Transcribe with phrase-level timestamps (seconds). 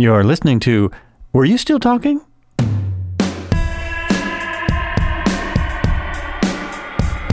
[0.00, 0.92] You're listening to
[1.32, 2.20] Were You Still Talking?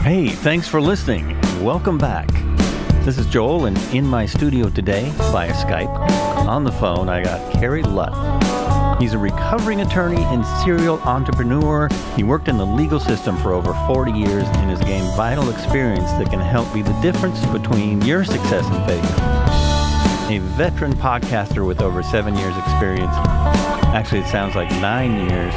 [0.02, 1.40] Hey, thanks for listening.
[1.62, 2.26] Welcome back.
[3.04, 5.96] This is Joel, and in my studio today via Skype,
[6.48, 9.00] on the phone, I got Kerry Lutz.
[9.00, 11.88] He's a recovering attorney and serial entrepreneur.
[12.16, 16.10] He worked in the legal system for over 40 years and has gained vital experience
[16.14, 19.45] that can help be the difference between your success and failure.
[20.28, 23.14] A veteran podcaster with over seven years' experience.
[23.94, 25.54] Actually, it sounds like nine years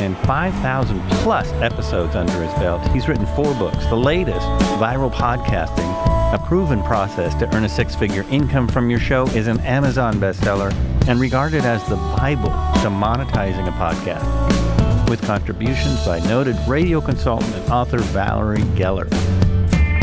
[0.00, 2.86] and 5,000 plus episodes under his belt.
[2.92, 3.84] He's written four books.
[3.86, 4.46] The latest,
[4.78, 5.92] Viral Podcasting,
[6.32, 10.14] a proven process to earn a six figure income from your show, is an Amazon
[10.14, 10.72] bestseller
[11.08, 17.52] and regarded as the Bible to monetizing a podcast, with contributions by noted radio consultant
[17.54, 19.08] and author Valerie Geller.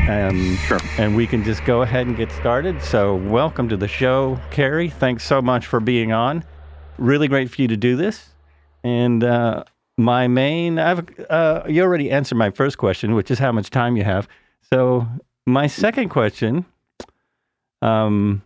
[0.08, 0.80] Um, Sure.
[0.98, 2.82] And we can just go ahead and get started.
[2.82, 4.90] So, welcome to the show, Kerry.
[4.90, 6.44] Thanks so much for being on.
[6.98, 8.30] Really great for you to do this.
[8.84, 9.64] And uh,
[9.98, 13.98] my main, I've uh, you already answered my first question, which is how much time
[13.98, 14.28] you have.
[14.72, 15.08] So,
[15.46, 16.66] my second question
[17.82, 18.44] um,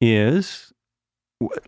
[0.00, 0.72] is,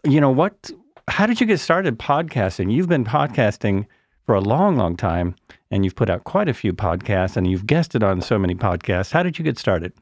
[0.04, 0.70] you know, what?
[1.08, 2.72] How did you get started podcasting?
[2.72, 3.86] You've been podcasting
[4.24, 5.34] for a long, long time,
[5.72, 9.10] and you've put out quite a few podcasts, and you've guested on so many podcasts.
[9.10, 9.94] How did you get started?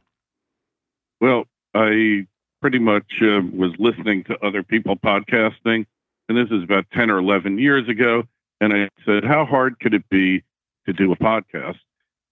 [1.21, 2.27] Well, I
[2.61, 5.87] pretty much uh, was listening to other people podcasting,
[6.29, 8.25] and this is about 10 or 11 years ago.
[8.61, 10.43] And I said, How hard could it be
[10.87, 11.79] to do a podcast?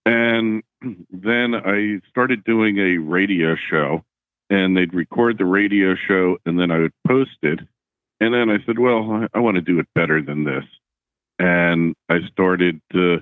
[0.05, 0.61] And
[1.09, 4.03] then I started doing a radio show,
[4.49, 7.59] and they'd record the radio show, and then I would post it.
[8.19, 10.65] And then I said, Well, I, I want to do it better than this.
[11.39, 13.19] And I started, uh,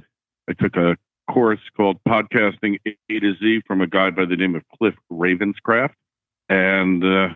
[0.50, 0.98] I took a
[1.30, 5.94] course called Podcasting A to Z from a guy by the name of Cliff Ravenscraft.
[6.50, 7.36] And uh,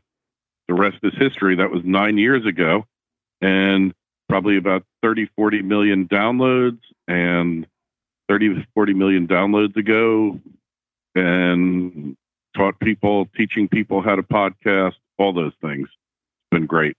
[0.67, 1.56] the rest is history.
[1.58, 2.86] That was nine years ago.
[3.42, 3.94] And
[4.30, 6.80] probably about 30, 40 million downloads.
[7.08, 7.67] And
[8.30, 10.39] 30 to 40 million downloads ago.
[11.16, 12.16] And
[12.55, 15.88] taught people, teaching people how to podcast, all those things.
[15.89, 16.95] It's been great.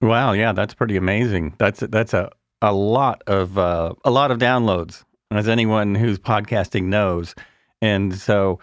[0.00, 1.54] Wow, yeah, that's pretty amazing.
[1.58, 2.30] That's that's a
[2.62, 7.34] a lot of uh, a lot of downloads, as anyone who's podcasting knows.
[7.82, 8.60] And so,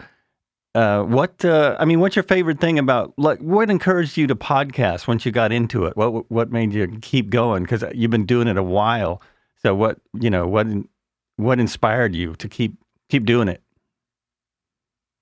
[0.74, 4.34] uh, what uh, I mean, what's your favorite thing about like what encouraged you to
[4.34, 5.96] podcast once you got into it?
[5.96, 7.62] What what made you keep going?
[7.62, 9.22] Because you've been doing it a while.
[9.58, 10.66] So what you know what
[11.36, 12.72] what inspired you to keep
[13.10, 13.62] keep doing it?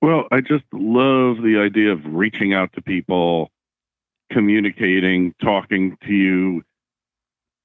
[0.00, 3.50] Well, I just love the idea of reaching out to people,
[4.30, 6.62] communicating, talking to you,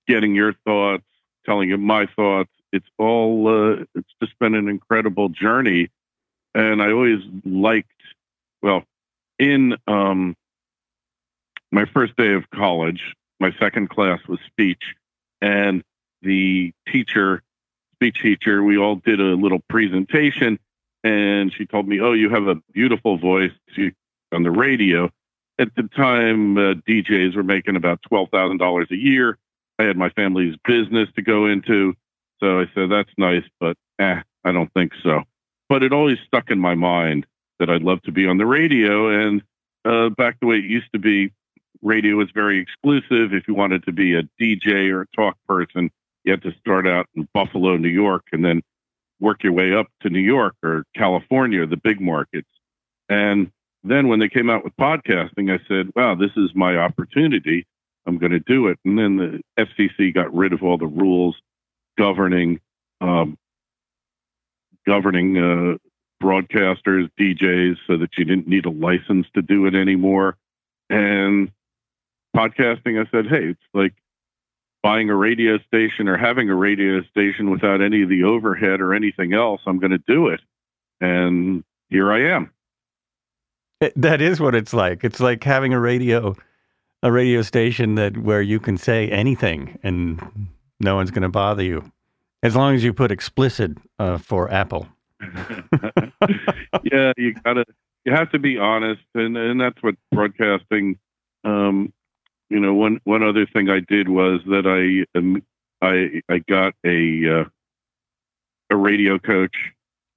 [0.08, 1.03] getting your thoughts,
[1.46, 2.50] telling you my thoughts.
[2.72, 5.90] It's all, uh, it's just been an incredible journey.
[6.56, 7.90] And I always liked,
[8.62, 8.84] well,
[9.40, 10.36] in um,
[11.72, 14.96] my first day of college, my second class was speech.
[15.42, 15.84] And
[16.22, 17.44] the teacher,
[17.96, 20.59] speech teacher, we all did a little presentation
[21.03, 23.52] and she told me, "Oh, you have a beautiful voice
[24.31, 25.09] on the radio."
[25.59, 29.38] At the time, uh, DJs were making about twelve thousand dollars a year.
[29.79, 31.94] I had my family's business to go into,
[32.39, 35.23] so I said, "That's nice, but eh, I don't think so."
[35.69, 37.25] But it always stuck in my mind
[37.59, 39.41] that I'd love to be on the radio, and
[39.85, 41.31] uh, back the way it used to be,
[41.81, 43.33] radio was very exclusive.
[43.33, 45.89] If you wanted to be a DJ or a talk person,
[46.23, 48.62] you had to start out in Buffalo, New York, and then
[49.19, 52.50] work your way up to New York or California, the big markets.
[53.09, 53.51] And
[53.83, 57.66] then when they came out with podcasting, I said, wow, this is my opportunity.
[58.06, 58.80] I'm going to do it.
[58.86, 61.36] And then the FCC got rid of all the rules
[61.97, 62.59] governing
[63.02, 63.38] um,
[64.86, 65.78] governing uh,
[66.24, 70.38] broadcasters, DJs, so that you didn't need a license to do it anymore.
[70.90, 71.52] And
[72.36, 73.94] podcasting, I said, hey, it's like
[74.81, 78.94] buying a radio station or having a radio station without any of the overhead or
[78.94, 80.42] anything else, I'm going to do it.
[81.00, 82.52] And here I am.
[83.96, 85.03] That is what it's like.
[85.03, 86.36] It's like having a radio,
[87.03, 90.48] a radio station that where you can say anything and
[90.80, 91.92] no one's going to bother you,
[92.42, 94.88] as long as you put explicit uh, for Apple.
[96.83, 97.66] yeah, you gotta,
[98.06, 100.98] you have to be honest, and and that's what broadcasting.
[101.44, 101.94] Um,
[102.50, 105.44] you know, one one other thing I did was that I um,
[105.81, 107.45] I I got a uh,
[108.69, 109.56] a radio coach,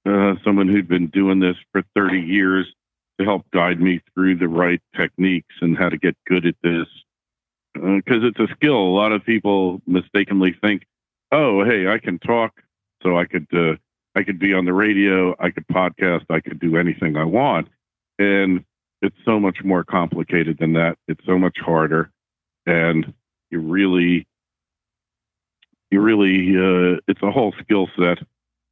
[0.05, 2.73] uh, someone who'd been doing this for 30 years
[3.19, 6.87] to help guide me through the right techniques and how to get good at this.
[7.73, 8.77] Because it's a skill.
[8.77, 10.85] A lot of people mistakenly think,
[11.31, 12.61] "Oh, hey, I can talk,
[13.03, 13.75] so I could uh,
[14.15, 17.67] I could be on the radio, I could podcast, I could do anything I want."
[18.19, 18.65] And
[19.01, 20.97] it's so much more complicated than that.
[21.07, 22.11] It's so much harder.
[22.65, 23.13] and
[23.51, 24.27] you really,
[25.91, 28.19] you really, uh, it's a whole skill set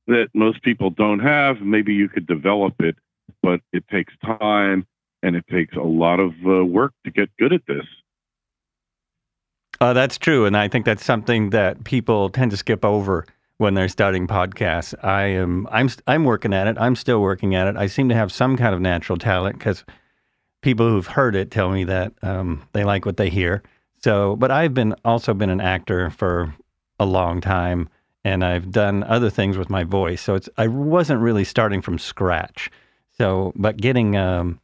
[0.08, 1.62] that most people don't have.
[1.62, 2.98] Maybe you could develop it,
[3.46, 4.88] but it takes time
[5.22, 7.86] and it takes a lot of uh, work to get good at this.
[9.80, 13.26] Uh, that's true, and I think that's something that people tend to skip over
[13.58, 14.96] when they're starting podcasts.
[15.04, 16.78] I am I'm I'm working at it.
[16.80, 17.78] I'm still working at it.
[17.78, 19.84] I seem to have some kind of natural talent because
[20.62, 23.62] people who've heard it tell me that um, they like what they hear.
[24.04, 26.56] So, but I've been also been an actor for
[27.00, 27.90] a long time,
[28.24, 30.22] and I've done other things with my voice.
[30.22, 32.72] So it's I wasn't really starting from scratch.
[33.18, 34.60] So, but getting um,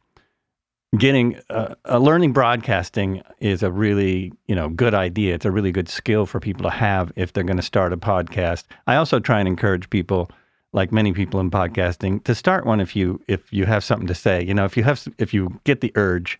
[0.98, 5.34] getting uh, uh, learning broadcasting is a really you know good idea.
[5.34, 7.96] It's a really good skill for people to have if they're going to start a
[7.96, 8.64] podcast.
[8.86, 10.30] I also try and encourage people,
[10.72, 14.14] like many people in podcasting, to start one if you if you have something to
[14.14, 14.44] say.
[14.44, 16.38] You know, if you have if you get the urge,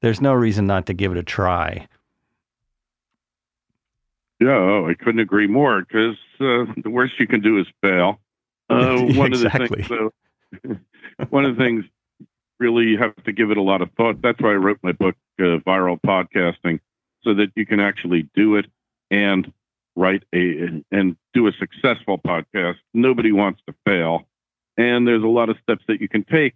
[0.00, 1.86] there's no reason not to give it a try.
[4.40, 5.80] Yeah, oh, I couldn't agree more.
[5.82, 8.18] Because uh, the worst you can do is fail.
[8.70, 9.82] Uh, one exactly.
[9.82, 10.10] of the
[10.62, 10.78] things.
[11.28, 11.84] One of the things
[12.58, 14.20] really you have to give it a lot of thought.
[14.22, 16.80] That's why I wrote my book, uh, Viral Podcasting,
[17.22, 18.66] so that you can actually do it
[19.10, 19.52] and
[19.96, 22.76] write a and do a successful podcast.
[22.94, 24.28] Nobody wants to fail,
[24.76, 26.54] and there's a lot of steps that you can take.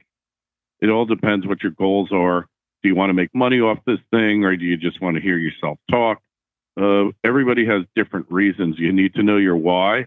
[0.80, 2.48] It all depends what your goals are.
[2.82, 5.22] Do you want to make money off this thing, or do you just want to
[5.22, 6.20] hear yourself talk?
[6.80, 8.78] Uh, everybody has different reasons.
[8.78, 10.06] You need to know your why,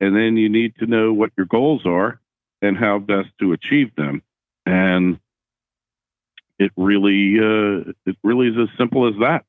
[0.00, 2.20] and then you need to know what your goals are
[2.62, 4.22] and how best to achieve them.
[4.66, 5.18] And
[6.58, 9.44] it really uh, it really is as simple as that.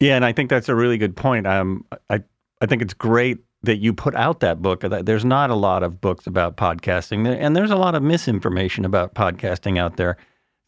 [0.00, 1.46] Yeah, and I think that's a really good point.
[1.46, 2.22] Um, I
[2.60, 4.82] I think it's great that you put out that book.
[4.82, 9.14] There's not a lot of books about podcasting, and there's a lot of misinformation about
[9.14, 10.16] podcasting out there.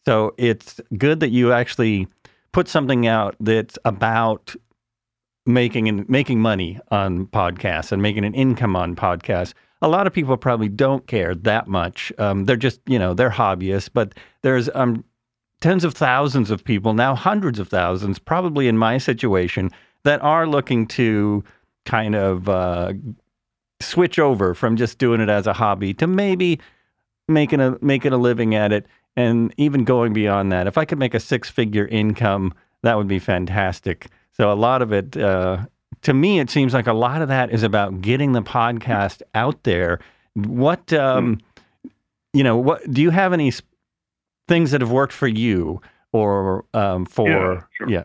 [0.05, 2.07] So it's good that you actually
[2.51, 4.55] put something out that's about
[5.45, 9.53] making and making money on podcasts and making an income on podcasts.
[9.81, 12.13] A lot of people probably don't care that much.
[12.17, 14.13] Um, they're just, you know, they're hobbyists, but
[14.43, 15.03] there's um,
[15.59, 19.71] tens of thousands of people, now hundreds of thousands, probably in my situation,
[20.03, 21.43] that are looking to
[21.85, 22.93] kind of uh,
[23.79, 26.59] switch over from just doing it as a hobby to maybe
[27.27, 28.85] making a making a living at it
[29.15, 30.67] and even going beyond that.
[30.67, 32.53] If I could make a six figure income,
[32.83, 34.07] that would be fantastic.
[34.31, 35.65] So a lot of it, uh,
[36.03, 39.63] to me, it seems like a lot of that is about getting the podcast out
[39.63, 39.99] there.
[40.33, 41.39] What, um,
[42.33, 43.51] you know, what do you have any
[44.47, 45.81] things that have worked for you
[46.11, 47.89] or um, for, yeah, sure.
[47.89, 48.03] yeah.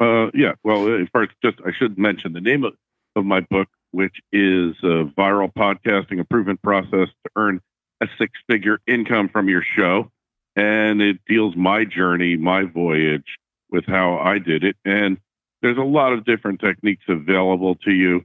[0.00, 0.52] Uh, yeah.
[0.64, 2.74] Well, first, just I should mention the name of,
[3.16, 7.60] of my book, which is uh, Viral Podcasting: A Proven Process to Earn
[8.00, 10.10] a Six-Figure Income from Your Show,
[10.56, 13.36] and it deals my journey, my voyage
[13.70, 14.76] with how I did it.
[14.86, 15.18] And
[15.62, 18.24] there's a lot of different techniques available to you.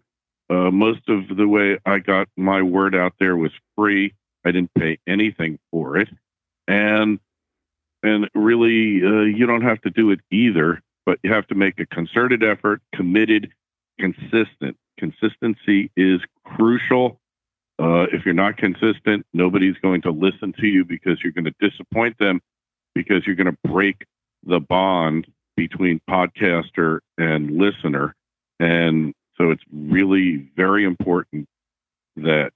[0.50, 4.14] Uh, most of the way I got my word out there was free.
[4.46, 6.10] I didn't pay anything for it,
[6.68, 7.20] and
[8.04, 10.82] and really, uh, you don't have to do it either.
[11.06, 13.52] But you have to make a concerted effort, committed,
[14.00, 14.78] consistent.
[14.98, 17.20] Consistency is crucial.
[17.78, 21.54] Uh, if you're not consistent, nobody's going to listen to you because you're going to
[21.60, 22.42] disappoint them
[22.96, 24.06] because you're going to break
[24.46, 28.16] the bond between podcaster and listener.
[28.59, 31.47] And so it's really very important
[32.18, 32.52] that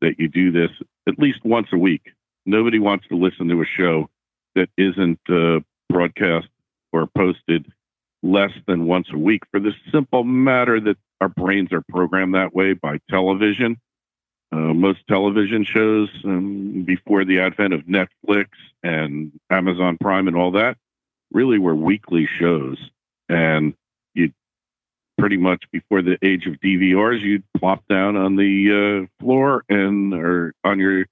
[0.00, 0.70] that you do this
[1.08, 2.12] at least once a week.
[2.46, 4.10] Nobody wants to listen to a show
[4.54, 6.48] that isn't uh, broadcast
[6.92, 7.72] or posted
[8.22, 12.54] less than once a week for the simple matter that our brains are programmed that
[12.54, 13.78] way by television.
[14.52, 18.46] Uh, most television shows um, before the advent of Netflix
[18.82, 20.76] and Amazon Prime and all that
[21.34, 22.78] really were weekly shows.
[23.28, 23.74] And
[24.14, 24.32] you
[25.18, 30.14] pretty much before the age of DVRs, you'd plop down on the uh, floor and
[30.14, 31.06] or on your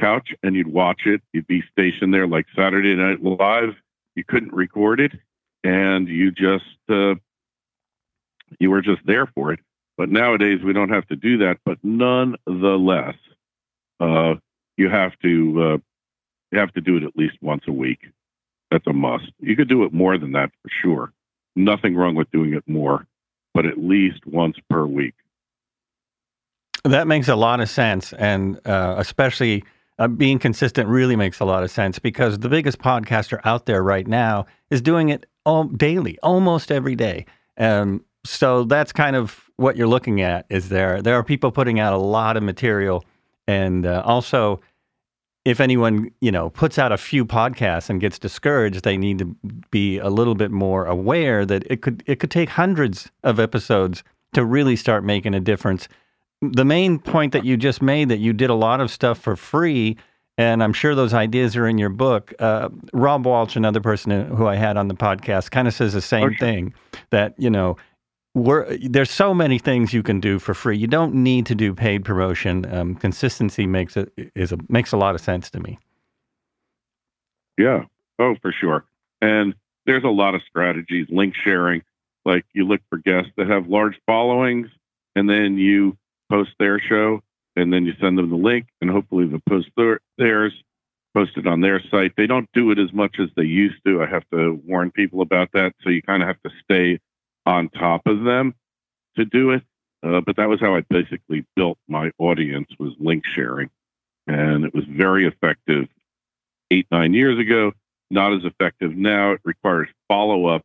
[0.00, 1.22] couch and you'd watch it.
[1.32, 3.74] You'd be stationed there like Saturday Night Live.
[4.14, 5.12] You couldn't record it,
[5.62, 7.14] and you just uh,
[8.58, 9.60] you were just there for it.
[9.96, 11.58] But nowadays we don't have to do that.
[11.64, 13.16] But nonetheless,
[14.00, 14.34] uh,
[14.76, 15.78] you have to uh,
[16.52, 18.08] you have to do it at least once a week.
[18.70, 19.30] That's a must.
[19.40, 21.12] You could do it more than that for sure.
[21.56, 23.06] Nothing wrong with doing it more,
[23.54, 25.14] but at least once per week.
[26.84, 29.64] That makes a lot of sense, and uh, especially
[29.98, 33.82] uh, being consistent really makes a lot of sense because the biggest podcaster out there
[33.82, 37.26] right now is doing it all, daily, almost every day.
[37.56, 40.46] Um, so that's kind of what you're looking at.
[40.50, 43.04] Is there there are people putting out a lot of material,
[43.46, 44.60] and uh, also
[45.44, 49.36] if anyone you know puts out a few podcasts and gets discouraged, they need to
[49.70, 54.02] be a little bit more aware that it could it could take hundreds of episodes
[54.34, 55.88] to really start making a difference.
[56.40, 59.34] The main point that you just made that you did a lot of stuff for
[59.36, 59.96] free,
[60.36, 62.32] and I'm sure those ideas are in your book.
[62.38, 66.02] Uh, Rob Walsh, another person who I had on the podcast, kind of says the
[66.02, 66.74] same thing
[67.10, 67.76] that you know
[68.80, 70.76] there's so many things you can do for free.
[70.76, 72.72] You don't need to do paid promotion.
[72.72, 75.78] Um, consistency makes it is a, makes a lot of sense to me.
[77.56, 77.84] Yeah.
[78.18, 78.84] Oh, for sure.
[79.20, 79.54] And
[79.86, 81.82] there's a lot of strategies, link sharing.
[82.24, 84.68] Like you look for guests that have large followings,
[85.16, 85.96] and then you
[86.30, 87.22] post their show,
[87.56, 90.52] and then you send them the link, and hopefully they'll post their, theirs,
[91.14, 92.12] post it on their site.
[92.16, 94.02] They don't do it as much as they used to.
[94.02, 95.72] I have to warn people about that.
[95.82, 97.00] So you kind of have to stay
[97.48, 98.54] on top of them
[99.16, 99.62] to do it.
[100.02, 103.68] Uh, but that was how I basically built my audience was link sharing,
[104.28, 105.86] and it was very effective
[106.70, 107.72] eight nine years ago.
[108.10, 109.32] Not as effective now.
[109.32, 110.64] It requires follow up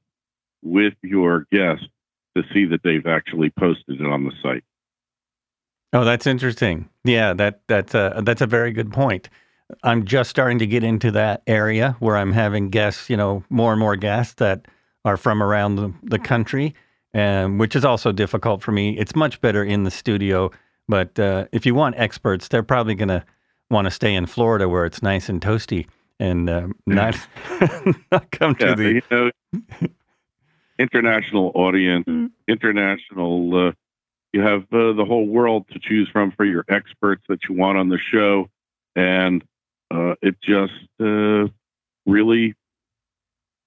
[0.62, 1.88] with your guest
[2.38, 4.64] to see that they've actually posted it on the site.
[5.94, 6.90] Oh, that's interesting.
[7.04, 9.30] Yeah, that that's a that's a very good point.
[9.84, 13.72] I'm just starting to get into that area where I'm having guests, you know, more
[13.72, 14.68] and more guests that
[15.06, 16.76] are from around the, the country,
[17.14, 18.98] um, which is also difficult for me.
[18.98, 20.52] It's much better in the studio,
[20.88, 23.24] but uh, if you want experts, they're probably going to
[23.70, 25.88] want to stay in Florida where it's nice and toasty
[26.20, 27.16] and uh, not,
[28.12, 28.94] not come yeah, to the.
[28.94, 29.90] You know,
[30.80, 32.32] international audience, mm.
[32.48, 33.68] international.
[33.68, 33.72] Uh,
[34.32, 37.78] you have uh, the whole world to choose from for your experts that you want
[37.78, 38.50] on the show,
[38.96, 39.44] and
[39.92, 41.48] uh, it just uh,
[42.06, 42.56] really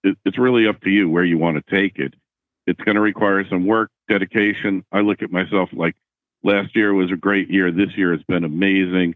[0.07, 2.15] it, it's really up to you where you want to take it.
[2.67, 4.85] It's going to require some work, dedication.
[4.93, 5.95] I look at myself like
[6.43, 7.71] last year was a great year.
[7.71, 9.15] This year has been amazing.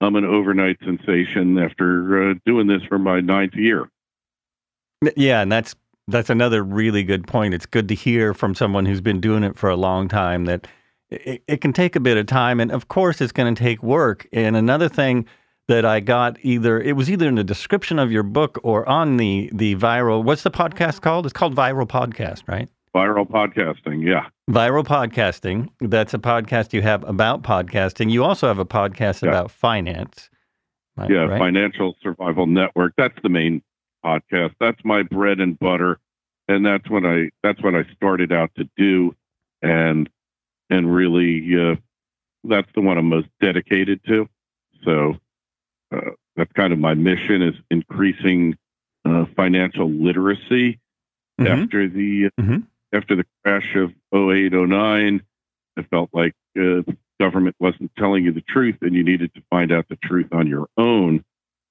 [0.00, 3.88] I'm an overnight sensation after uh, doing this for my ninth year.
[5.16, 5.74] Yeah, and that's
[6.08, 7.54] that's another really good point.
[7.54, 10.66] It's good to hear from someone who's been doing it for a long time that
[11.10, 13.82] it, it can take a bit of time, and of course, it's going to take
[13.82, 14.26] work.
[14.32, 15.26] And another thing
[15.70, 19.18] that I got either it was either in the description of your book or on
[19.18, 21.26] the the viral what's the podcast called?
[21.26, 22.68] It's called Viral Podcast, right?
[22.92, 24.26] Viral podcasting, yeah.
[24.50, 25.68] Viral podcasting.
[25.80, 28.10] That's a podcast you have about podcasting.
[28.10, 29.28] You also have a podcast yeah.
[29.28, 30.28] about finance.
[31.08, 31.38] Yeah.
[31.38, 32.94] Financial Survival Network.
[32.98, 33.62] That's the main
[34.04, 34.54] podcast.
[34.58, 36.00] That's my bread and butter,
[36.48, 39.14] and that's what I that's what I started out to do,
[39.62, 40.10] and
[40.68, 41.76] and really uh,
[42.42, 44.28] that's the one I'm most dedicated to.
[44.84, 45.14] So
[45.94, 48.56] uh, that's kind of my mission is increasing
[49.04, 50.78] uh, financial literacy
[51.40, 51.46] mm-hmm.
[51.46, 52.58] after the mm-hmm.
[52.92, 55.22] after the crash of 08 09
[55.76, 56.82] I felt like uh,
[57.20, 60.46] government wasn't telling you the truth and you needed to find out the truth on
[60.46, 61.24] your own.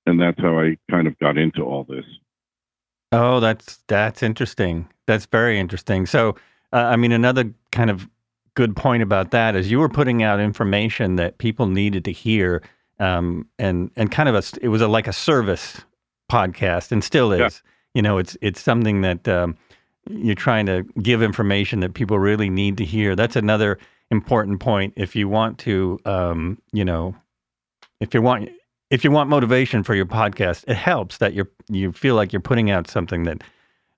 [0.05, 2.05] And that's how I kind of got into all this.
[3.11, 4.87] Oh that's that's interesting.
[5.07, 6.05] That's very interesting.
[6.05, 6.35] So
[6.71, 8.07] uh, I mean another kind of
[8.53, 12.61] good point about that is you were putting out information that people needed to hear
[12.99, 15.81] um, and and kind of a it was a like a service
[16.31, 17.39] podcast and still is.
[17.39, 17.49] Yeah.
[17.95, 19.57] You know, it's it's something that um,
[20.09, 23.15] you're trying to give information that people really need to hear.
[23.15, 23.79] That's another
[24.11, 24.93] important point.
[24.95, 27.15] If you want to, um, you know,
[27.99, 28.49] if you want
[28.89, 32.41] if you want motivation for your podcast, it helps that you you feel like you're
[32.41, 33.43] putting out something that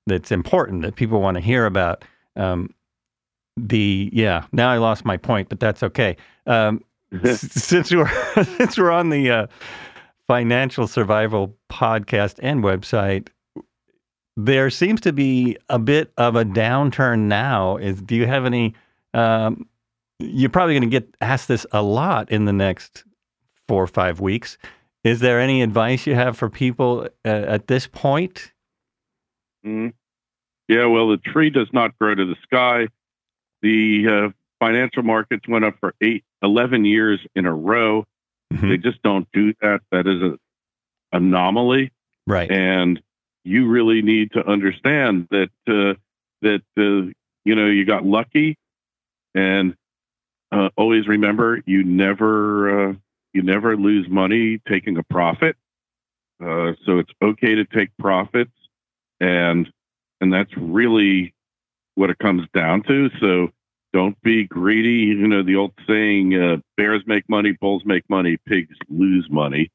[0.08, 2.04] that's important that people want to hear about.
[2.36, 2.74] Um,
[3.58, 6.18] the yeah, now I lost my point, but that's okay.
[6.48, 6.84] Um,
[7.24, 8.10] since we're
[8.58, 9.48] since we're on the uh,
[10.28, 13.30] financial survival podcast and website,
[14.38, 17.78] there seems to be a bit of a downturn now.
[17.78, 18.76] Is do you have any?
[19.14, 19.68] Um,
[20.20, 23.04] you're probably going to get asked this a lot in the next
[23.68, 24.58] four or five weeks.
[25.04, 28.54] Is there any advice you have for people uh, at this point?
[29.66, 29.94] Mm.
[30.68, 32.88] Yeah, well, the tree does not grow to the sky.
[33.62, 34.30] The uh,
[34.62, 38.06] financial markets went up for eight 11 years in a row.
[38.54, 38.70] Mm-hmm.
[38.70, 39.82] They just don't do that.
[39.92, 40.38] That is an
[41.12, 41.92] anomaly.
[42.28, 42.50] Right.
[42.50, 43.02] And
[43.44, 46.00] you really need to understand that, uh,
[46.44, 47.12] that, uh,
[47.44, 48.58] you know, you got lucky
[49.34, 49.76] and
[50.52, 52.94] uh, always remember you never, uh,
[53.34, 55.56] you never lose money taking a profit.
[56.40, 58.52] Uh, so it's okay to take profits
[59.20, 59.72] and,
[60.20, 61.34] and that's really
[61.96, 63.10] what it comes down to.
[63.20, 63.50] So
[63.94, 65.18] don't be greedy.
[65.18, 69.72] You know, the old saying, uh, bears make money, bulls make money, pigs lose money.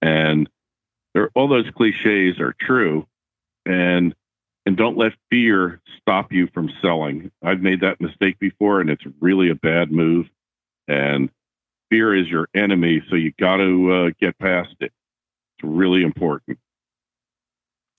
[0.00, 0.48] And
[1.34, 3.06] all those cliches are true.
[3.66, 4.14] And,
[4.64, 7.30] and don't let fear stop you from selling.
[7.42, 10.26] I've made that mistake before and it's really a bad move.
[10.86, 11.30] And
[11.90, 13.02] fear is your enemy.
[13.10, 14.92] So you got to uh, get past it.
[15.58, 16.58] It's really important.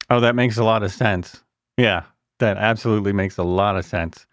[0.10, 1.44] Oh, that makes a lot of sense.
[1.78, 2.04] Yeah,
[2.40, 4.26] that absolutely makes a lot of sense.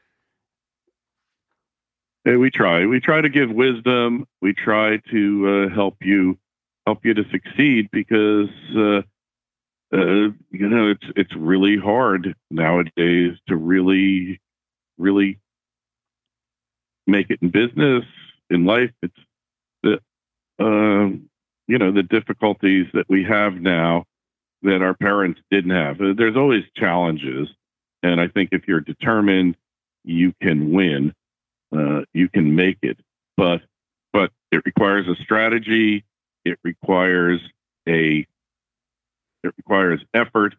[2.26, 2.86] We try.
[2.86, 4.26] We try to give wisdom.
[4.42, 6.36] We try to uh, help you
[6.84, 9.02] help you to succeed because uh,
[9.92, 14.40] uh, you know it's it's really hard nowadays to really
[14.98, 15.38] really
[17.06, 18.04] make it in business
[18.50, 18.90] in life.
[19.02, 19.20] It's
[19.84, 20.00] the
[20.58, 21.28] um,
[21.68, 24.04] you know the difficulties that we have now
[24.62, 25.98] that our parents didn't have.
[25.98, 27.48] There's always challenges,
[28.02, 29.56] and I think if you're determined,
[30.02, 31.14] you can win.
[31.74, 32.98] Uh, you can make it,
[33.36, 33.60] but
[34.12, 36.04] but it requires a strategy.
[36.44, 37.40] It requires
[37.88, 38.26] a
[39.42, 40.54] it requires effort,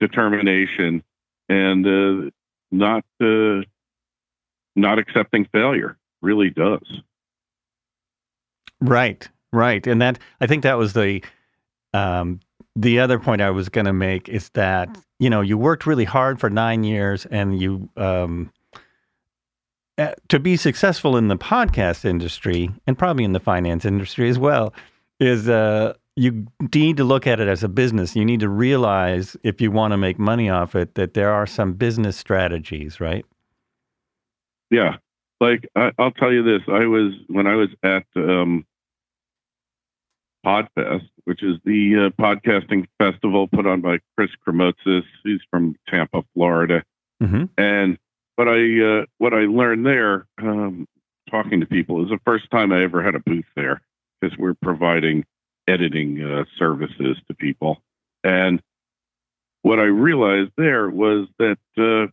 [0.00, 1.02] determination,
[1.48, 2.30] and uh,
[2.70, 3.62] not uh,
[4.76, 5.96] not accepting failure.
[6.22, 7.00] Really does.
[8.80, 11.22] Right, right, and that I think that was the
[11.92, 12.40] um,
[12.76, 16.04] the other point I was going to make is that you know you worked really
[16.04, 18.50] hard for nine years, and you um,
[20.00, 24.38] uh, to be successful in the podcast industry and probably in the finance industry as
[24.38, 24.72] well
[25.18, 28.16] is uh, you need to look at it as a business.
[28.16, 31.46] You need to realize if you want to make money off it that there are
[31.46, 33.26] some business strategies, right?
[34.70, 34.96] Yeah,
[35.40, 38.64] like I, will tell you this: I was when I was at um,
[40.46, 45.02] Podfest, which is the uh, podcasting festival put on by Chris Krimitsos.
[45.24, 46.84] He's from Tampa, Florida.
[47.22, 47.44] Mm-hmm.
[47.58, 47.98] And
[48.40, 50.88] what I uh, what I learned there, um,
[51.30, 53.82] talking to people, is the first time I ever had a booth there
[54.18, 55.26] because we're providing
[55.68, 57.82] editing uh, services to people.
[58.24, 58.62] And
[59.60, 62.10] what I realized there was that uh,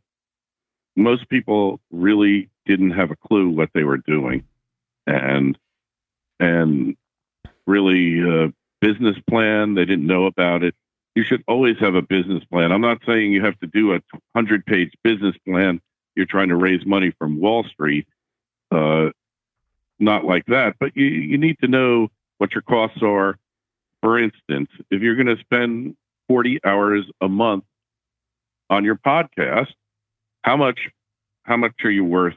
[0.98, 4.43] most people really didn't have a clue what they were doing,
[5.05, 5.57] and
[6.41, 6.98] and
[7.67, 8.50] really uh,
[8.81, 9.75] business plan.
[9.75, 10.75] They didn't know about it.
[11.15, 12.74] You should always have a business plan.
[12.74, 14.01] I'm not saying you have to do a
[14.34, 15.79] 100 page business plan.
[16.17, 18.07] You're trying to raise money from Wall Street.
[18.71, 19.11] Uh,
[20.00, 23.37] not like that, but you, you need to know what your costs are.
[24.01, 25.96] For instance, if you're going to spend
[26.27, 27.63] 40 hours a month
[28.70, 29.72] on your podcast,
[30.42, 30.79] how much
[31.44, 32.35] how much are you worth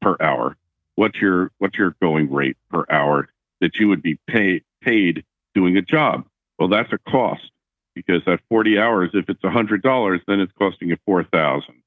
[0.00, 0.56] per hour?
[0.94, 3.28] What's your what's your going rate per hour?
[3.62, 6.26] that you would be pay, paid doing a job.
[6.58, 7.50] Well, that's a cost
[7.94, 11.81] because at 40 hours, if it's $100, then it's costing you 4000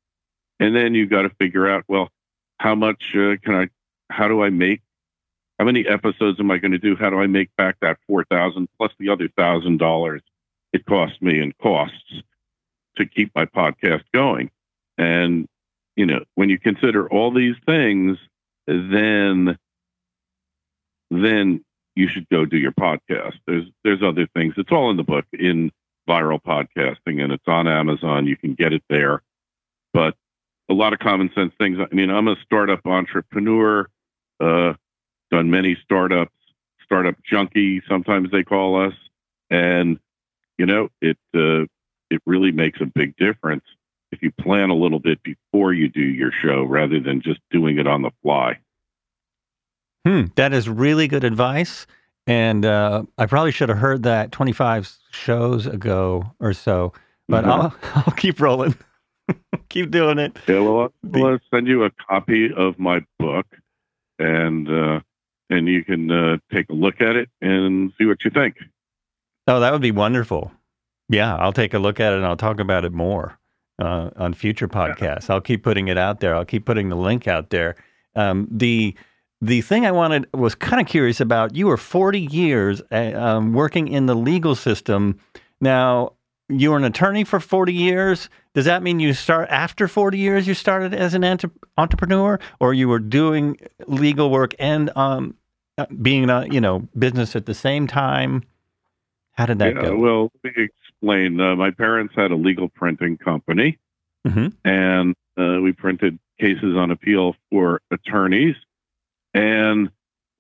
[0.60, 2.10] And then you've got to figure out, well,
[2.60, 3.68] how much uh, can I,
[4.10, 4.82] how do I make,
[5.60, 6.96] how many episodes am I going to do?
[6.96, 10.20] How do I make back that 4000 plus the other $1,000
[10.74, 12.22] it costs me in costs
[12.98, 14.52] to keep my podcast going?
[14.98, 15.48] And,
[15.96, 18.18] you know, when you consider all these things,
[18.68, 19.58] then
[21.12, 21.64] then
[21.96, 23.36] you should go do your podcast.
[23.48, 24.56] There's there's other things.
[24.58, 25.72] It's all in the book in
[26.10, 28.28] viral podcasting, and it's on Amazon.
[28.28, 29.22] You can get it there.
[29.94, 30.16] But
[30.70, 31.78] a lot of common sense things.
[31.80, 33.88] I mean, I'm a startup entrepreneur.
[34.40, 34.74] Uh,
[35.32, 36.36] done many startups,
[36.84, 37.82] startup junkie.
[37.88, 38.94] Sometimes they call us,
[39.50, 40.00] and
[40.58, 41.18] you know it.
[41.34, 41.66] Uh,
[42.12, 43.64] it really makes a big difference
[44.12, 47.80] if you plan a little bit before you do your show rather than just doing
[47.80, 48.60] it on the fly.
[50.06, 51.88] Hmm, that is really good advice.
[52.28, 56.94] And uh, I probably should have heard that 25 shows ago or so,
[57.28, 57.52] but mm-hmm.
[57.52, 57.76] I'll,
[58.08, 58.76] I'll keep rolling.
[59.70, 60.38] Keep doing it.
[60.48, 63.46] Yeah, well, I'll, I'll, send you a copy of my book,
[64.20, 65.00] and uh,
[65.50, 68.56] and you can uh, take a look at it and see what you think.
[69.48, 70.52] Oh, that would be wonderful.
[71.10, 73.38] Yeah, I'll take a look at it and I'll talk about it more
[73.80, 75.28] uh, on future podcasts.
[75.30, 75.36] Yeah.
[75.36, 76.36] I'll keep putting it out there.
[76.36, 77.76] I'll keep putting the link out there.
[78.16, 78.96] Um, the
[79.42, 81.56] the thing I wanted was kind of curious about.
[81.56, 85.20] You were 40 years uh, um, working in the legal system.
[85.62, 86.14] Now,
[86.50, 88.30] you were an attorney for 40 years.
[88.54, 90.48] Does that mean you start after 40 years?
[90.48, 95.36] You started as an entre- entrepreneur, or you were doing legal work and um,
[96.02, 98.44] being a you know business at the same time?
[99.34, 99.98] How did that yeah, go?
[99.98, 101.40] Well, let me explain.
[101.40, 103.78] Uh, my parents had a legal printing company,
[104.26, 104.48] mm-hmm.
[104.64, 108.56] and uh, we printed cases on appeal for attorneys
[109.36, 109.92] and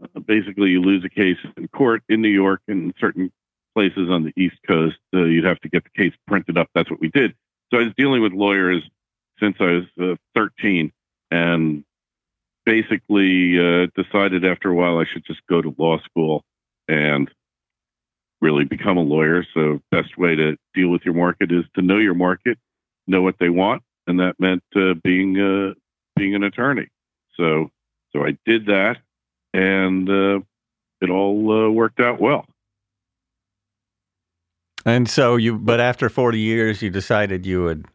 [0.01, 3.31] uh, basically you lose a case in court in New York and certain
[3.75, 4.97] places on the East Coast.
[5.13, 6.69] Uh, you'd have to get the case printed up.
[6.73, 7.35] That's what we did.
[7.71, 8.81] So I was dealing with lawyers
[9.39, 10.91] since I was uh, 13,
[11.29, 11.83] and
[12.65, 16.43] basically uh, decided after a while I should just go to law school
[16.88, 17.29] and
[18.41, 19.45] really become a lawyer.
[19.53, 22.57] So best way to deal with your market is to know your market,
[23.07, 25.73] know what they want, and that meant uh, being uh,
[26.15, 26.88] being an attorney.
[27.38, 27.69] So
[28.13, 28.97] so I did that,
[29.53, 30.39] and uh,
[31.01, 32.45] it all worked out well.
[34.85, 37.85] And so you, but after 40 years, you decided you had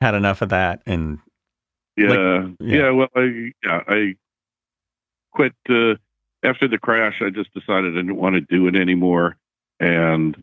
[0.00, 1.18] had enough of that and.
[1.96, 2.08] Yeah.
[2.08, 2.76] Like, yeah.
[2.76, 2.90] yeah.
[2.90, 4.14] Well, I, yeah, I
[5.32, 5.94] quit, uh,
[6.42, 7.20] after the crash.
[7.20, 9.36] I just decided I didn't want to do it anymore.
[9.78, 10.42] And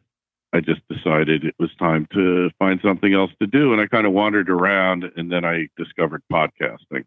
[0.54, 3.74] I just decided it was time to find something else to do.
[3.74, 7.06] And I kind of wandered around and then I discovered podcasting.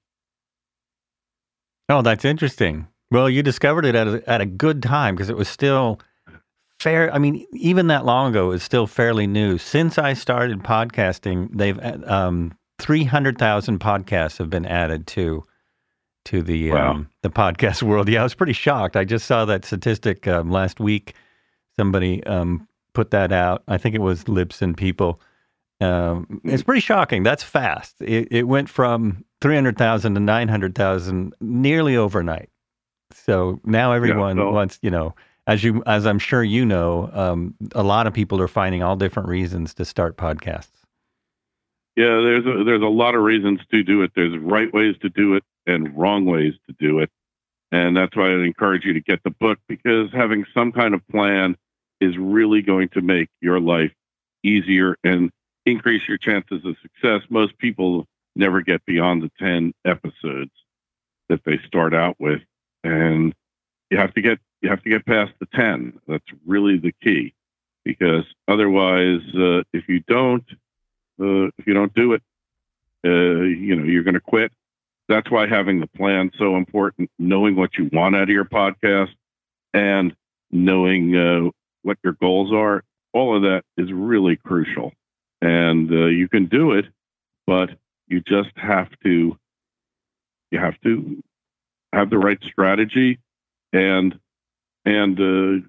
[1.89, 2.87] Oh, that's interesting.
[3.11, 6.01] Well, you discovered it at a, at a good time because it was still
[6.81, 7.13] fair.
[7.15, 9.59] I mean, even that long ago, it's still fairly new.
[9.59, 15.45] Since I started podcasting, they've um, three hundred thousand podcasts have been added to
[16.27, 16.91] to the wow.
[16.91, 18.09] um, the podcast world.
[18.09, 18.97] Yeah, I was pretty shocked.
[18.97, 21.15] I just saw that statistic um, last week.
[21.77, 23.63] Somebody um, put that out.
[23.69, 25.21] I think it was Libsyn people.
[25.81, 27.23] Um, it's pretty shocking.
[27.23, 27.95] That's fast.
[28.01, 32.51] It, it went from 300,000 to 900,000 nearly overnight.
[33.15, 35.15] So now everyone yeah, so, wants, you know,
[35.51, 38.95] as you as I'm sure you know, um, a lot of people are finding all
[38.95, 40.71] different reasons to start podcasts.
[41.97, 44.13] Yeah, there's a, there's a lot of reasons to do it.
[44.15, 47.11] There's right ways to do it and wrong ways to do it,
[47.73, 51.07] and that's why I'd encourage you to get the book because having some kind of
[51.09, 51.57] plan
[52.01, 53.93] is really going to make your life
[54.45, 55.33] easier and
[55.67, 57.23] increase your chances of success.
[57.29, 60.53] Most people never get beyond the 10 episodes
[61.29, 62.41] that they start out with.
[62.85, 63.35] And
[63.91, 66.01] you have to get you have to get past the 10.
[66.07, 67.35] That's really the key
[67.85, 70.45] because otherwise uh, if you don't
[71.21, 72.23] uh, if you don't do it
[73.05, 74.53] uh, you know you're going to quit.
[75.09, 79.11] That's why having the plan so important, knowing what you want out of your podcast
[79.75, 80.15] and
[80.53, 81.51] knowing uh,
[81.83, 84.93] what your goals are, all of that is really crucial.
[85.43, 86.85] And uh, you can do it,
[87.47, 87.71] but
[88.07, 89.37] you just have to
[90.51, 91.23] you have to
[91.93, 93.19] have the right strategy
[93.73, 94.19] and
[94.85, 95.67] and uh,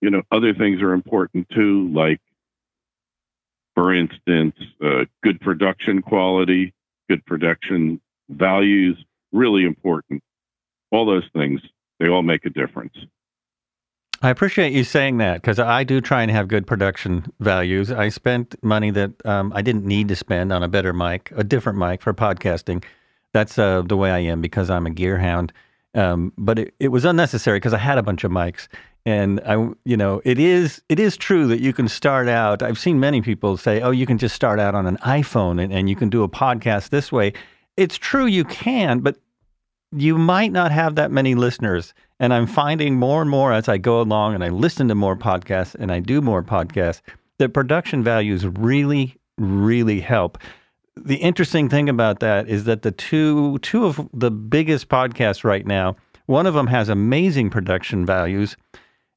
[0.00, 2.20] you know other things are important too like
[3.74, 6.74] for instance uh, good production quality
[7.08, 8.96] good production values
[9.32, 10.22] really important
[10.90, 11.60] all those things
[11.98, 12.96] they all make a difference
[14.24, 17.90] I appreciate you saying that because I do try and have good production values.
[17.90, 21.42] I spent money that um, I didn't need to spend on a better mic, a
[21.42, 22.84] different mic for podcasting.
[23.32, 25.52] That's uh, the way I am because I'm a gear hound.
[25.94, 28.68] Um, but it, it was unnecessary because I had a bunch of mics,
[29.04, 32.62] and I, you know, it is it is true that you can start out.
[32.62, 35.72] I've seen many people say, "Oh, you can just start out on an iPhone and,
[35.72, 37.32] and you can do a podcast this way."
[37.76, 39.16] It's true you can, but
[39.92, 41.94] you might not have that many listeners.
[42.18, 45.16] And I'm finding more and more as I go along and I listen to more
[45.16, 47.00] podcasts and I do more podcasts
[47.38, 50.38] that production values really, really help.
[50.96, 55.66] The interesting thing about that is that the two two of the biggest podcasts right
[55.66, 58.56] now, one of them has amazing production values,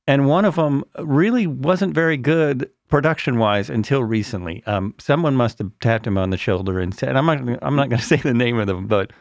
[0.07, 4.63] and one of them really wasn't very good production wise until recently.
[4.65, 7.89] Um, someone must have tapped him on the shoulder and said, "I'm not I'm not
[7.89, 9.11] going to say the name of them, but."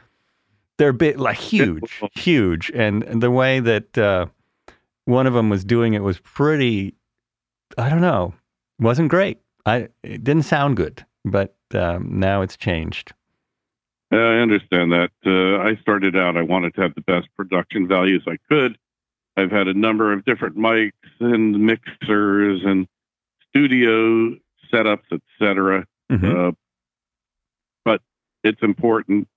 [0.76, 4.26] they're bit like huge, huge, and, and the way that uh,
[5.04, 6.94] one of them was doing it was pretty.
[7.78, 8.34] I don't know,
[8.78, 9.38] wasn't great.
[9.66, 13.12] I it didn't sound good, but um, now it's changed.
[14.10, 15.10] I understand that.
[15.26, 16.36] Uh, I started out.
[16.36, 18.78] I wanted to have the best production values I could.
[19.36, 22.86] I've had a number of different mics and mixers and
[23.48, 24.36] studio
[24.72, 25.86] setups, etc.
[26.10, 26.48] Mm-hmm.
[26.48, 26.52] Uh,
[27.84, 28.00] but
[28.44, 29.28] it's important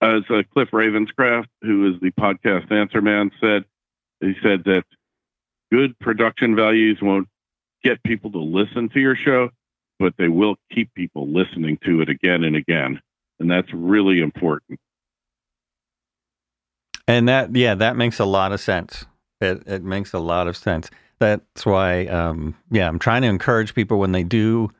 [0.00, 3.64] as uh, Cliff Ravenscraft, who is the podcast answer man, said,
[4.20, 4.84] he said that
[5.72, 7.28] good production values won't
[7.82, 9.50] get people to listen to your show,
[9.98, 13.00] but they will keep people listening to it again and again.
[13.40, 14.78] And that's really important.
[17.06, 19.04] And that, yeah, that makes a lot of sense.
[19.40, 20.90] It, it makes a lot of sense.
[21.18, 24.70] That's why, um, yeah, I'm trying to encourage people when they do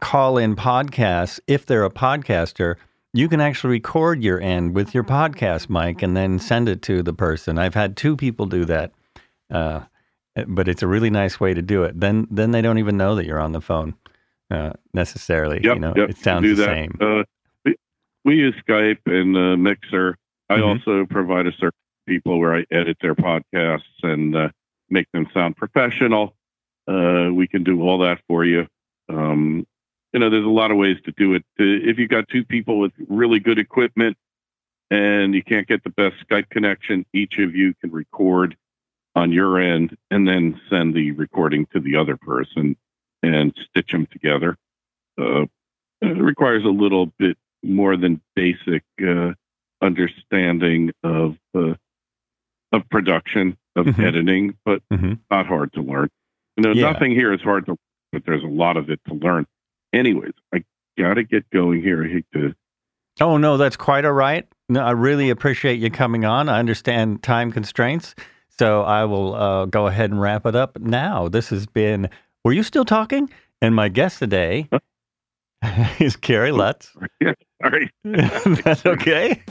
[0.00, 2.76] call in podcasts, if they're a podcaster,
[3.12, 7.02] you can actually record your end with your podcast mic and then send it to
[7.02, 7.58] the person.
[7.58, 8.92] I've had two people do that,
[9.50, 9.80] uh,
[10.46, 11.98] but it's a really nice way to do it.
[11.98, 13.94] Then then they don't even know that you're on the phone
[14.50, 15.60] uh, necessarily.
[15.62, 16.66] Yep, you know, yep, it sounds the that.
[16.66, 16.96] same.
[17.00, 17.22] Uh,
[17.64, 17.76] we,
[18.24, 20.16] we, use Skype and uh, Mixer.
[20.48, 20.64] I mm-hmm.
[20.64, 21.74] also provide a service
[22.06, 24.48] people where I edit their podcasts and uh,
[24.88, 26.34] make them sound professional.
[26.88, 28.66] Uh, we can do all that for you.
[29.08, 29.66] Um,
[30.12, 31.44] you know, there's a lot of ways to do it.
[31.56, 34.16] If you've got two people with really good equipment
[34.90, 38.56] and you can't get the best Skype connection, each of you can record
[39.14, 42.76] on your end and then send the recording to the other person
[43.22, 44.56] and stitch them together.
[45.20, 45.46] Uh,
[46.00, 49.32] it requires a little bit more than basic uh,
[49.82, 51.74] understanding of uh,
[52.72, 54.00] of production, of mm-hmm.
[54.00, 55.14] editing, but mm-hmm.
[55.30, 56.08] not hard to learn.
[56.56, 56.92] You know, yeah.
[56.92, 57.76] nothing here is hard to
[58.12, 59.46] but there's a lot of it to learn.
[59.92, 60.64] Anyways, I
[60.98, 62.04] got to get going here.
[62.04, 62.54] I hate to.
[63.20, 64.46] Oh, no, that's quite all right.
[64.68, 66.48] No, I really appreciate you coming on.
[66.48, 68.14] I understand time constraints.
[68.58, 71.28] So I will uh, go ahead and wrap it up now.
[71.28, 72.08] This has been.
[72.44, 73.30] Were you still talking?
[73.62, 74.68] And my guest today
[76.00, 76.90] is Kerry Lutz.
[77.20, 77.90] Yeah, sorry.
[78.64, 79.42] That's okay.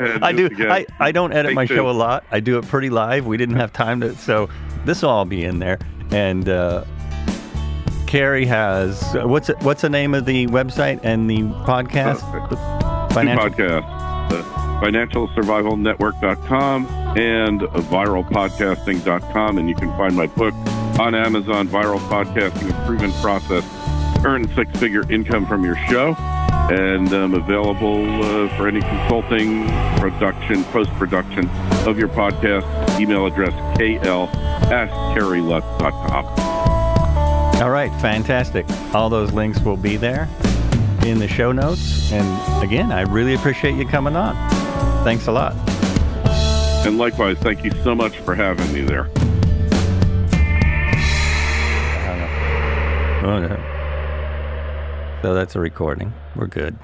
[0.00, 0.46] I do do.
[0.46, 0.72] it again.
[0.72, 1.74] I, I don't edit Take my two.
[1.74, 2.24] show a lot.
[2.30, 3.26] I do it pretty live.
[3.26, 4.48] We didn't have time to, so
[4.86, 5.78] this will all be in there.
[6.10, 6.84] And uh,
[8.06, 12.20] Kerry has what's it, what's the name of the website and the podcast?
[12.48, 12.56] Two
[13.14, 13.50] Financial.
[13.50, 14.32] podcasts.
[14.32, 14.42] Uh,
[14.82, 16.86] financialsurvivalnetwork.com
[17.18, 19.58] and viralpodcasting.com.
[19.58, 20.54] And you can find my book
[20.98, 23.64] on Amazon, Viral Podcasting, a proven process
[24.16, 26.14] to earn six figure income from your show.
[26.70, 29.66] And I'm available uh, for any consulting,
[29.98, 31.48] production, post production
[31.86, 33.00] of your podcast.
[33.00, 34.28] Email address kl
[34.72, 36.26] at kerrylutz.com.
[37.62, 38.66] All right, fantastic.
[38.94, 40.28] All those links will be there
[41.04, 42.12] in the show notes.
[42.12, 44.34] And again, I really appreciate you coming on.
[45.04, 45.54] Thanks a lot.
[46.86, 49.08] And likewise, thank you so much for having me there.
[53.24, 55.20] Oh.
[55.22, 56.12] So that's a recording.
[56.34, 56.76] We're good.